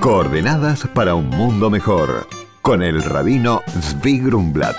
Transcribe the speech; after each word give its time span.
Coordenadas 0.00 0.86
para 0.94 1.14
un 1.14 1.30
mundo 1.30 1.70
mejor. 1.70 2.28
Con 2.60 2.82
el 2.82 3.02
rabino 3.02 3.62
Zvi 3.80 4.18
Grumblat. 4.20 4.76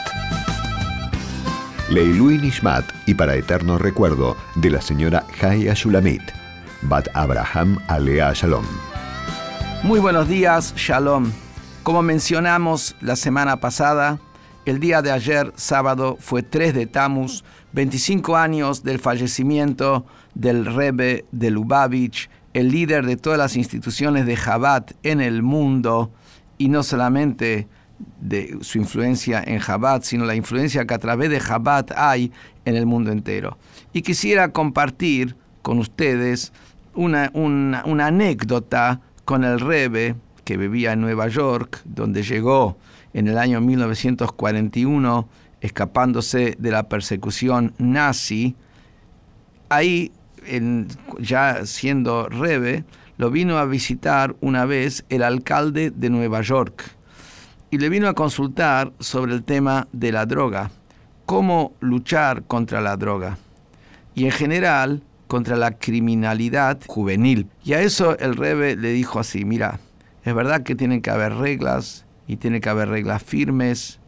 Leilui 1.90 2.38
Nishmat 2.38 2.86
y 3.08 3.14
para 3.16 3.36
eterno 3.36 3.78
recuerdo 3.78 4.38
de 4.56 4.70
la 4.70 4.80
señora 4.80 5.26
Haya 5.42 5.74
Shulamit. 5.74 6.22
Bat 6.84 7.08
Abraham 7.14 7.80
Alea 7.88 8.32
Shalom. 8.34 8.66
Muy 9.84 10.00
buenos 10.00 10.28
días, 10.28 10.74
Shalom. 10.76 11.32
Como 11.84 12.04
mencionamos 12.04 12.96
la 13.02 13.16
semana 13.16 13.60
pasada, 13.60 14.20
el 14.66 14.80
día 14.80 15.02
de 15.02 15.12
ayer, 15.12 15.52
sábado, 15.56 16.18
fue 16.20 16.44
3 16.44 16.74
de 16.74 16.86
Tammuz, 16.86 17.44
25 17.74 18.38
años 18.38 18.84
del 18.84 19.00
fallecimiento 19.00 20.06
del 20.36 20.66
Rebbe 20.66 21.26
de 21.32 21.52
Lubavitch, 21.52 22.30
el 22.58 22.72
líder 22.72 23.06
de 23.06 23.18
todas 23.18 23.38
las 23.38 23.56
instituciones 23.56 24.26
de 24.26 24.36
Jabat 24.36 24.94
en 25.04 25.22
el 25.22 25.44
mundo, 25.44 26.12
y 26.58 26.70
no 26.70 26.82
solamente 26.82 27.68
de 28.20 28.58
su 28.62 28.80
influencia 28.80 29.44
en 29.46 29.60
Jabat, 29.60 30.02
sino 30.02 30.26
la 30.26 30.34
influencia 30.34 30.86
que 30.88 30.96
a 30.96 30.98
través 30.98 31.30
de 31.30 31.40
Jabat 31.40 31.92
hay 31.96 32.32
en 32.66 32.76
el 32.76 32.88
mundo 32.88 33.12
entero. 33.12 33.60
Y 33.94 34.02
quisiera 34.02 34.54
compartir 34.54 35.36
con 35.62 35.78
ustedes 35.78 36.52
una, 36.96 37.30
una, 37.36 38.08
anécdota 38.08 39.02
con 39.24 39.44
el 39.44 39.60
Rebe 39.60 40.16
que 40.44 40.58
vivía 40.58 40.94
en 40.94 41.02
Nueva 41.02 41.28
York, 41.28 41.82
donde 41.86 42.24
llegó 42.24 42.76
en 43.14 43.28
el 43.28 43.38
año 43.38 43.62
1941 43.62 45.30
escapándose 45.62 46.56
de 46.58 46.72
la 46.72 46.90
persecución 46.90 47.76
nazi. 47.78 48.56
Ahí, 49.70 50.12
ya 51.20 51.66
siendo 51.66 52.30
Rebe, 52.30 52.84
lo 53.18 53.32
vino 53.32 53.58
a 53.58 53.66
visitar 53.66 54.36
una 54.42 54.66
vez 54.66 55.06
el 55.10 55.24
alcalde 55.24 55.92
de 55.92 56.10
Nueva 56.10 56.42
York 56.42 56.84
y 57.72 57.78
le 57.80 57.90
vino 57.90 58.08
a 58.08 58.14
consultar 58.14 58.94
sobre 59.00 59.34
el 59.34 59.44
tema 59.44 59.88
de 59.92 60.12
la 60.12 60.26
droga, 60.26 60.72
cómo 61.26 61.74
luchar 61.80 62.44
contra 62.44 62.80
la 62.82 62.96
droga 62.96 63.38
y 64.16 64.26
en 64.26 64.32
general 64.32 65.02
contra 65.28 65.58
la 65.58 65.72
criminalidad 65.78 66.80
juvenil. 66.88 67.48
Y 67.64 67.74
a 67.74 67.82
eso 67.82 68.18
el 68.20 68.36
Rebe 68.36 68.76
le 68.76 68.92
dijo 68.92 69.20
así, 69.20 69.46
mira, 69.46 69.80
es 70.24 70.34
verdad 70.34 70.64
que 70.64 70.76
tienen 70.76 71.02
que 71.02 71.10
haber 71.10 71.34
reglas 71.34 72.06
y 72.28 72.38
tiene 72.38 72.62
que 72.62 72.70
haber 72.70 72.90
reglas 72.90 73.24
firmes, 73.24 74.00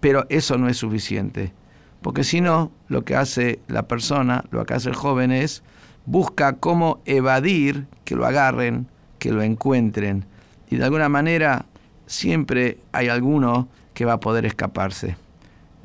pero 0.00 0.26
eso 0.28 0.58
no 0.58 0.68
es 0.68 0.76
suficiente. 0.76 1.52
Porque 2.02 2.24
si 2.24 2.40
no, 2.40 2.70
lo 2.88 3.04
que 3.04 3.16
hace 3.16 3.60
la 3.66 3.88
persona, 3.88 4.44
lo 4.50 4.66
que 4.66 4.74
hace 4.74 4.90
el 4.90 4.94
joven 4.94 5.32
es 5.32 5.62
busca 6.06 6.54
cómo 6.54 7.00
evadir 7.04 7.86
que 8.04 8.16
lo 8.16 8.26
agarren, 8.26 8.88
que 9.18 9.32
lo 9.32 9.42
encuentren. 9.42 10.24
Y 10.70 10.76
de 10.76 10.84
alguna 10.84 11.08
manera 11.08 11.66
siempre 12.06 12.78
hay 12.92 13.08
alguno 13.08 13.68
que 13.94 14.04
va 14.04 14.14
a 14.14 14.20
poder 14.20 14.44
escaparse. 14.44 15.16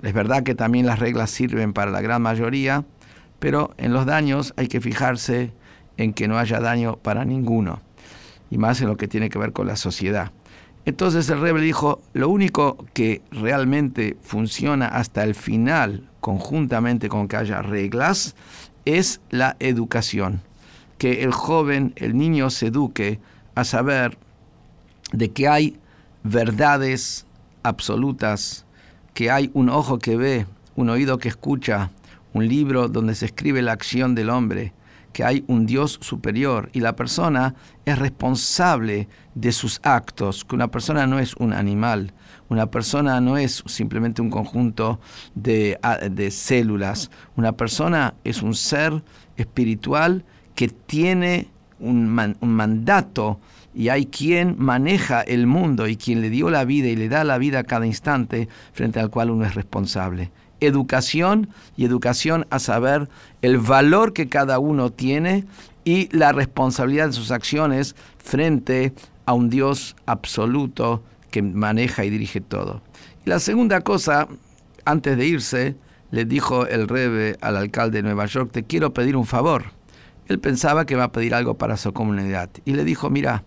Es 0.01 0.13
verdad 0.13 0.43
que 0.43 0.55
también 0.55 0.85
las 0.85 0.99
reglas 0.99 1.29
sirven 1.29 1.73
para 1.73 1.91
la 1.91 2.01
gran 2.01 2.21
mayoría, 2.21 2.85
pero 3.39 3.71
en 3.77 3.93
los 3.93 4.05
daños 4.05 4.53
hay 4.57 4.67
que 4.67 4.81
fijarse 4.81 5.51
en 5.97 6.13
que 6.13 6.27
no 6.27 6.37
haya 6.37 6.59
daño 6.59 6.95
para 6.97 7.25
ninguno, 7.25 7.81
y 8.49 8.57
más 8.57 8.81
en 8.81 8.87
lo 8.87 8.97
que 8.97 9.07
tiene 9.07 9.29
que 9.29 9.39
ver 9.39 9.51
con 9.51 9.67
la 9.67 9.75
sociedad. 9.75 10.31
Entonces 10.85 11.29
el 11.29 11.41
rebel 11.41 11.63
dijo, 11.63 12.01
lo 12.13 12.29
único 12.29 12.85
que 12.93 13.21
realmente 13.31 14.17
funciona 14.21 14.87
hasta 14.87 15.23
el 15.23 15.35
final, 15.35 16.09
conjuntamente 16.21 17.09
con 17.09 17.27
que 17.27 17.35
haya 17.35 17.61
reglas, 17.61 18.35
es 18.97 19.21
la 19.29 19.55
educación. 19.59 20.41
Que 20.97 21.23
el 21.23 21.31
joven, 21.31 21.93
el 21.95 22.17
niño 22.17 22.49
se 22.49 22.67
eduque 22.67 23.19
a 23.55 23.63
saber 23.63 24.17
de 25.11 25.31
que 25.31 25.47
hay 25.47 25.77
verdades 26.23 27.25
absolutas, 27.63 28.65
que 29.13 29.31
hay 29.31 29.49
un 29.53 29.69
ojo 29.69 29.99
que 29.99 30.17
ve, 30.17 30.45
un 30.75 30.89
oído 30.89 31.17
que 31.17 31.29
escucha, 31.29 31.91
un 32.33 32.47
libro 32.47 32.87
donde 32.87 33.15
se 33.15 33.25
escribe 33.25 33.61
la 33.61 33.71
acción 33.71 34.15
del 34.15 34.29
hombre, 34.29 34.73
que 35.13 35.23
hay 35.23 35.43
un 35.47 35.65
Dios 35.65 35.99
superior 36.01 36.69
y 36.73 36.79
la 36.79 36.95
persona 36.95 37.55
es 37.85 37.97
responsable 37.97 39.07
de 39.35 39.51
sus 39.51 39.79
actos, 39.83 40.45
que 40.45 40.55
una 40.55 40.69
persona 40.69 41.07
no 41.07 41.19
es 41.19 41.35
un 41.35 41.53
animal, 41.53 42.13
una 42.49 42.69
persona 42.71 43.19
no 43.21 43.37
es 43.37 43.63
simplemente 43.67 44.21
un 44.21 44.29
conjunto 44.29 44.99
de, 45.35 45.79
de 46.11 46.31
células, 46.31 47.09
una 47.35 47.53
persona 47.53 48.15
es 48.23 48.41
un 48.41 48.55
ser 48.55 49.03
espiritual 49.37 50.25
que 50.55 50.67
tiene 50.67 51.49
un, 51.79 52.35
un 52.41 52.49
mandato 52.49 53.39
y 53.73 53.89
hay 53.89 54.07
quien 54.07 54.55
maneja 54.57 55.21
el 55.21 55.47
mundo 55.47 55.87
y 55.87 55.95
quien 55.95 56.21
le 56.21 56.29
dio 56.29 56.49
la 56.49 56.65
vida 56.65 56.87
y 56.87 56.95
le 56.95 57.07
da 57.07 57.23
la 57.23 57.37
vida 57.37 57.59
a 57.59 57.63
cada 57.63 57.85
instante 57.85 58.49
frente 58.73 58.99
al 58.99 59.09
cual 59.09 59.29
uno 59.29 59.45
es 59.45 59.55
responsable. 59.55 60.31
Educación 60.61 61.49
y 61.77 61.85
educación 61.85 62.45
a 62.49 62.59
saber 62.59 63.09
el 63.41 63.57
valor 63.57 64.13
que 64.13 64.29
cada 64.29 64.59
uno 64.59 64.91
tiene 64.91 65.45
y 65.85 66.15
la 66.15 66.31
responsabilidad 66.31 67.07
de 67.07 67.13
sus 67.13 67.31
acciones 67.31 67.95
frente 68.17 68.93
a 69.25 69.33
un 69.33 69.49
Dios 69.49 69.95
absoluto 70.05 71.03
que 71.31 71.41
maneja 71.41 72.05
y 72.05 72.09
dirige 72.09 72.41
todo. 72.41 72.81
Y 73.25 73.29
la 73.29 73.39
segunda 73.39 73.81
cosa, 73.81 74.27
antes 74.85 75.17
de 75.17 75.25
irse, 75.25 75.75
le 76.11 76.25
dijo 76.25 76.65
el 76.65 76.87
rebe 76.87 77.37
al 77.41 77.57
alcalde 77.57 77.99
de 77.99 78.03
Nueva 78.03 78.25
York, 78.25 78.51
te 78.51 78.63
quiero 78.63 78.93
pedir 78.93 79.15
un 79.15 79.25
favor. 79.25 79.65
Él 80.27 80.39
pensaba 80.39 80.85
que 80.85 80.95
va 80.95 81.05
a 81.05 81.11
pedir 81.11 81.33
algo 81.33 81.57
para 81.57 81.77
su 81.77 81.93
comunidad 81.93 82.49
y 82.65 82.73
le 82.73 82.83
dijo, 82.83 83.09
mira, 83.09 83.43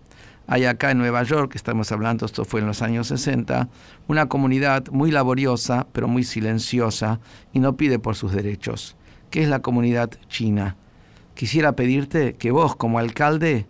hay 0.46 0.64
acá 0.64 0.90
en 0.90 0.98
Nueva 0.98 1.22
York, 1.22 1.52
estamos 1.54 1.92
hablando, 1.92 2.26
esto 2.26 2.44
fue 2.44 2.60
en 2.60 2.66
los 2.66 2.82
años 2.82 3.08
60, 3.08 3.68
una 4.08 4.28
comunidad 4.28 4.88
muy 4.88 5.10
laboriosa, 5.10 5.86
pero 5.92 6.08
muy 6.08 6.24
silenciosa, 6.24 7.20
y 7.52 7.60
no 7.60 7.76
pide 7.76 7.98
por 7.98 8.16
sus 8.16 8.32
derechos, 8.32 8.96
que 9.30 9.42
es 9.42 9.48
la 9.48 9.60
comunidad 9.60 10.10
china. 10.28 10.76
Quisiera 11.34 11.72
pedirte 11.72 12.34
que 12.34 12.50
vos, 12.50 12.76
como 12.76 12.98
alcalde, 12.98 13.66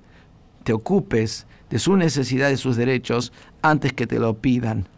te 0.65 0.73
ocupes 0.73 1.47
de 1.71 1.79
su 1.79 1.97
necesidad 1.97 2.51
y 2.51 2.57
sus 2.57 2.77
derechos 2.77 3.33
antes 3.63 3.93
que 3.93 4.07
te 4.07 4.19
lo 4.19 4.39
pidan 4.39 4.89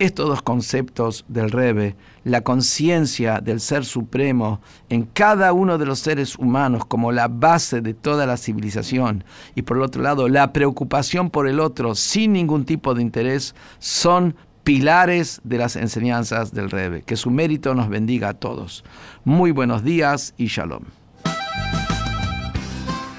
estos 0.00 0.28
dos 0.28 0.42
conceptos 0.42 1.26
del 1.28 1.50
Rebe, 1.50 1.94
la 2.24 2.40
conciencia 2.40 3.40
del 3.40 3.60
Ser 3.60 3.84
Supremo 3.84 4.60
en 4.88 5.04
cada 5.04 5.52
uno 5.52 5.76
de 5.76 5.84
los 5.84 6.00
seres 6.00 6.36
humanos 6.36 6.86
como 6.86 7.12
la 7.12 7.28
base 7.28 7.82
de 7.82 7.92
toda 7.92 8.26
la 8.26 8.38
civilización, 8.38 9.24
y 9.54 9.62
por 9.62 9.76
el 9.76 9.82
otro 9.82 10.02
lado, 10.02 10.28
la 10.28 10.52
preocupación 10.54 11.28
por 11.28 11.46
el 11.46 11.60
otro 11.60 11.94
sin 11.94 12.32
ningún 12.32 12.64
tipo 12.64 12.94
de 12.94 13.02
interés, 13.02 13.54
son 13.78 14.34
pilares 14.64 15.40
de 15.44 15.58
las 15.58 15.76
enseñanzas 15.76 16.52
del 16.52 16.70
Rebe. 16.70 17.02
Que 17.02 17.16
su 17.16 17.30
mérito 17.30 17.74
nos 17.74 17.88
bendiga 17.90 18.30
a 18.30 18.34
todos. 18.34 18.84
Muy 19.24 19.50
buenos 19.50 19.84
días 19.84 20.32
y 20.38 20.46
shalom. 20.46 20.84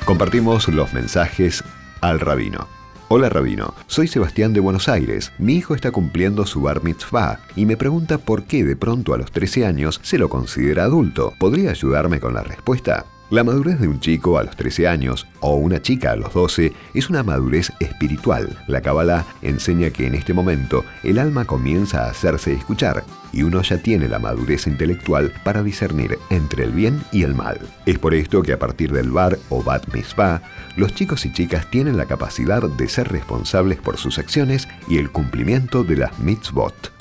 Compartimos 0.06 0.68
los 0.68 0.94
mensajes 0.94 1.64
al 2.02 2.20
rabino. 2.20 2.81
Hola 3.14 3.28
Rabino, 3.28 3.74
soy 3.88 4.08
Sebastián 4.08 4.54
de 4.54 4.62
Buenos 4.62 4.88
Aires. 4.88 5.34
Mi 5.38 5.56
hijo 5.56 5.76
está 5.76 5.92
cumpliendo 5.92 6.46
su 6.46 6.62
bar 6.62 6.82
mitzvah 6.82 7.42
y 7.58 7.66
me 7.66 7.76
pregunta 7.76 8.18
por 8.18 8.46
qué 8.46 8.64
de 8.64 8.78
pronto 8.78 9.14
a 9.14 9.18
los 9.18 9.34
13 9.34 9.66
años 9.66 10.00
se 10.02 10.18
lo 10.18 10.30
considera 10.30 10.86
adulto. 10.86 11.34
¿Podría 11.38 11.72
ayudarme 11.72 12.22
con 12.22 12.34
la 12.34 12.42
respuesta? 12.42 13.06
La 13.32 13.46
madurez 13.46 13.80
de 13.80 13.88
un 13.88 14.02
chico 14.02 14.38
a 14.38 14.44
los 14.44 14.58
13 14.58 14.90
años 14.90 15.26
o 15.40 15.56
una 15.56 15.82
chica 15.82 16.12
a 16.12 16.16
los 16.18 16.34
12 16.34 16.74
es 16.94 17.10
una 17.10 17.24
madurez 17.24 17.72
espiritual. 17.80 18.62
La 18.68 18.82
Kabbalah 18.82 19.26
enseña 19.42 19.90
que 19.90 20.06
en 20.06 20.16
este 20.16 20.34
momento 20.34 20.84
el 21.02 21.18
alma 21.18 21.46
comienza 21.46 22.04
a 22.04 22.10
hacerse 22.10 22.52
escuchar 22.52 23.06
y 23.32 23.44
uno 23.44 23.62
ya 23.62 23.78
tiene 23.78 24.10
la 24.10 24.20
madurez 24.20 24.68
intelectual 24.68 25.32
para 25.46 25.64
discernir 25.64 26.20
entre 26.30 26.66
el 26.66 26.72
bien 26.72 27.02
y 27.14 27.24
el 27.24 27.34
mal. 27.34 27.58
Es 27.86 27.98
por 28.00 28.14
esto 28.14 28.44
que 28.44 28.52
a 28.52 28.60
partir 28.60 28.92
del 28.92 29.12
bar 29.12 29.40
o 29.48 29.64
bat 29.64 29.88
mitzvah, 29.94 30.42
los 30.76 30.94
chicos 30.94 31.26
y 31.26 31.32
chicas 31.32 31.72
tienen 31.72 31.96
la 31.96 32.08
capacidad 32.08 32.62
de 32.62 32.90
ser 32.90 33.14
responsables 33.14 33.80
por 33.80 33.96
sus 33.96 34.20
acciones 34.20 34.68
y 34.90 34.98
el 34.98 35.10
cumplimiento 35.10 35.86
de 35.86 35.96
las 35.96 36.20
mitzvot. 36.20 37.01